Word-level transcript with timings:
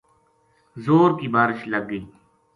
زور 0.83 1.09
کی 1.19 1.27
بارش 1.33 1.59
لگ 1.71 1.83
گئی 1.89 2.03